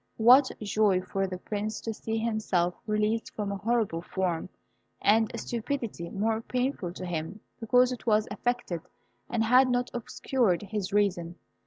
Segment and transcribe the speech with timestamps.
[0.17, 4.49] What joy for the Prince to see himself released from a horrible form,
[4.99, 8.81] and a stupidity more painful to him because it was affected
[9.29, 11.35] and had not obscured his reason.